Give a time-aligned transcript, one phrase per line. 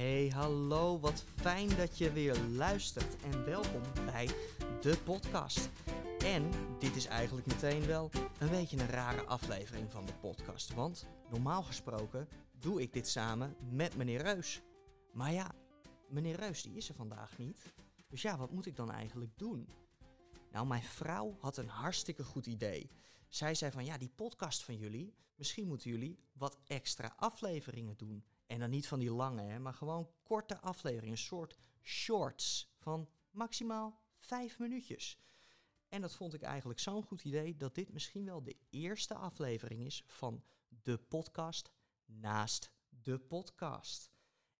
[0.00, 4.26] Hey, hallo, wat fijn dat je weer luistert en welkom bij
[4.80, 5.70] de podcast.
[6.24, 11.06] En dit is eigenlijk meteen wel een beetje een rare aflevering van de podcast, want
[11.30, 12.28] normaal gesproken
[12.58, 14.62] doe ik dit samen met meneer Reus.
[15.12, 15.52] Maar ja,
[16.08, 17.72] meneer Reus die is er vandaag niet.
[18.08, 19.68] Dus ja, wat moet ik dan eigenlijk doen?
[20.52, 22.90] Nou, mijn vrouw had een hartstikke goed idee.
[23.28, 28.24] Zij zei van ja, die podcast van jullie, misschien moeten jullie wat extra afleveringen doen.
[28.50, 33.08] En dan niet van die lange, hè, maar gewoon korte afleveringen, een soort shorts van
[33.30, 35.18] maximaal vijf minuutjes.
[35.88, 39.80] En dat vond ik eigenlijk zo'n goed idee dat dit misschien wel de eerste aflevering
[39.80, 41.72] is van de podcast
[42.04, 44.10] naast de podcast.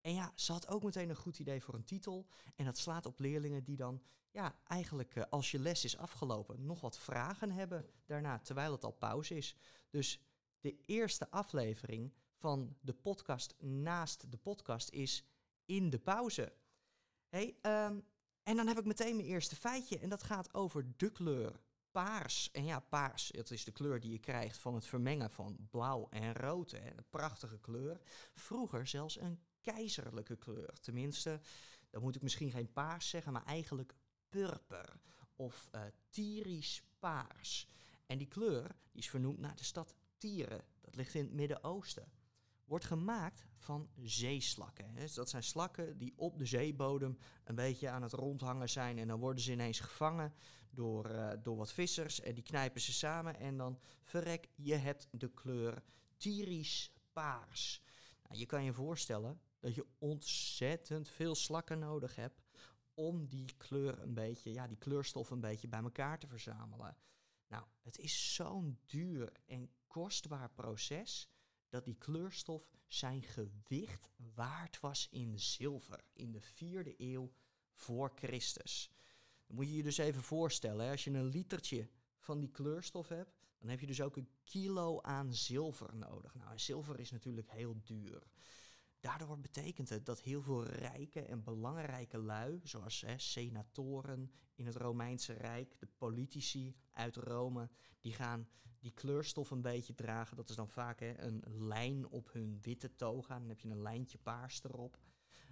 [0.00, 2.26] En ja, ze had ook meteen een goed idee voor een titel.
[2.54, 6.66] En dat slaat op leerlingen die dan, ja, eigenlijk eh, als je les is afgelopen,
[6.66, 9.56] nog wat vragen hebben daarna, terwijl het al pauze is.
[9.90, 10.20] Dus
[10.60, 15.24] de eerste aflevering van de podcast naast de podcast is
[15.64, 16.52] in de pauze.
[17.28, 18.00] Hey, ehm,
[18.42, 22.50] en dan heb ik meteen mijn eerste feitje en dat gaat over de kleur paars.
[22.52, 26.08] En ja, paars, dat is de kleur die je krijgt van het vermengen van blauw
[26.10, 26.70] en rood.
[26.70, 26.90] Hè.
[26.96, 28.00] Een prachtige kleur.
[28.34, 30.72] Vroeger zelfs een keizerlijke kleur.
[30.80, 31.40] Tenminste,
[31.90, 33.94] dan moet ik misschien geen paars zeggen, maar eigenlijk
[34.28, 35.00] purper
[35.36, 37.68] of uh, tyrisch paars.
[38.06, 40.64] En die kleur die is vernoemd naar de stad Tieren.
[40.80, 42.12] Dat ligt in het Midden-Oosten
[42.66, 44.94] wordt gemaakt van zeeslakken.
[44.94, 48.98] Dus dat zijn slakken die op de zeebodem een beetje aan het rondhangen zijn.
[48.98, 50.34] En dan worden ze ineens gevangen
[50.70, 52.20] door, uh, door wat vissers.
[52.20, 53.38] En die knijpen ze samen.
[53.38, 55.82] En dan verrek je hebt de kleur
[56.16, 57.82] tyrisch paars.
[58.22, 62.42] Nou, je kan je voorstellen dat je ontzettend veel slakken nodig hebt
[62.94, 66.96] om die kleur een beetje, ja, die kleurstof een beetje bij elkaar te verzamelen.
[67.48, 71.28] Nou, het is zo'n duur en kostbaar proces
[71.68, 77.32] dat die kleurstof zijn gewicht waard was in zilver in de vierde eeuw
[77.72, 78.90] voor Christus.
[79.46, 81.88] Dan moet je je dus even voorstellen, als je een litertje
[82.18, 86.34] van die kleurstof hebt, dan heb je dus ook een kilo aan zilver nodig.
[86.34, 88.22] Nou, zilver is natuurlijk heel duur.
[89.06, 94.76] Daardoor betekent het dat heel veel rijke en belangrijke lui, zoals hè, senatoren in het
[94.76, 100.36] Romeinse Rijk, de politici uit Rome, die gaan die kleurstof een beetje dragen.
[100.36, 103.82] Dat is dan vaak hè, een lijn op hun witte toga, dan heb je een
[103.82, 104.98] lijntje paars erop.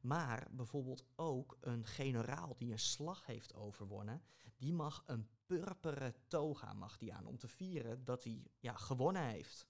[0.00, 4.22] Maar bijvoorbeeld ook een generaal die een slag heeft overwonnen,
[4.56, 9.26] die mag een purperen toga mag die aan om te vieren dat hij ja, gewonnen
[9.26, 9.66] heeft.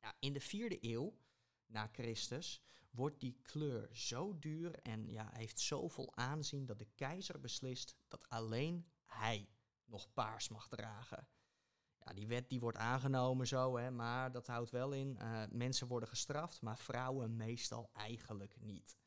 [0.00, 1.18] Ja, in de vierde eeuw
[1.66, 7.40] na Christus wordt die kleur zo duur en ja, heeft zoveel aanzien dat de keizer
[7.40, 9.48] beslist dat alleen hij
[9.84, 11.28] nog paars mag dragen.
[11.98, 15.86] Ja, die wet die wordt aangenomen zo, hè, maar dat houdt wel in, uh, mensen
[15.86, 18.98] worden gestraft, maar vrouwen meestal eigenlijk niet.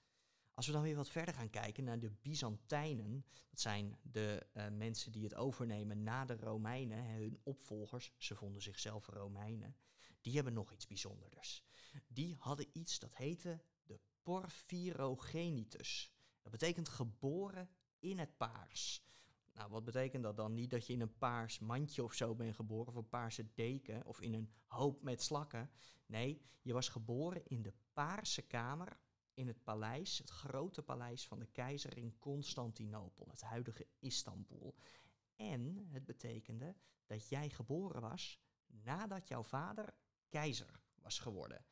[0.53, 4.67] Als we dan weer wat verder gaan kijken naar de Byzantijnen, dat zijn de uh,
[4.67, 9.75] mensen die het overnemen na de Romeinen, hun opvolgers, ze vonden zichzelf Romeinen,
[10.21, 11.63] die hebben nog iets bijzonders.
[12.07, 16.11] Die hadden iets dat heette de porphyrogenitus.
[16.41, 19.05] Dat betekent geboren in het paars.
[19.53, 20.53] Nou, wat betekent dat dan?
[20.53, 24.05] Niet dat je in een paars mandje of zo bent geboren, of een paarse deken,
[24.05, 25.71] of in een hoop met slakken.
[26.05, 28.97] Nee, je was geboren in de paarse kamer
[29.33, 34.75] in het paleis, het grote paleis van de keizer in Constantinopel, het huidige Istanbul.
[35.35, 39.93] En het betekende dat jij geboren was nadat jouw vader
[40.29, 41.65] keizer was geworden.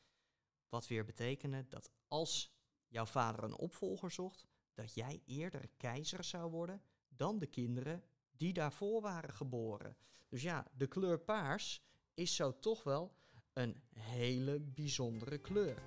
[0.72, 2.54] Wat weer betekende dat als
[2.88, 8.04] jouw vader een opvolger zocht, dat jij eerder keizer zou worden dan de kinderen
[8.38, 9.96] die daarvoor waren geboren.
[10.28, 11.84] Dus ja, de kleur paars
[12.14, 13.16] is zo toch wel
[13.54, 15.84] een hele bijzondere kleur.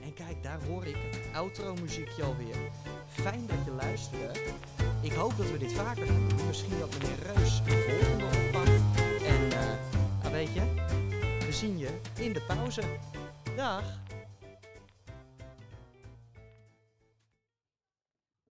[0.00, 2.72] En kijk, daar hoor ik het outro-muziekje alweer.
[3.06, 4.40] Fijn dat je luisterde.
[5.02, 6.46] Ik hoop dat we dit vaker gaan doen.
[6.46, 8.98] Misschien dat meneer Reus de volgende oppakt.
[9.22, 10.74] En uh, nou weet je,
[11.46, 12.98] we zien je in de pauze.
[13.56, 14.05] Dag!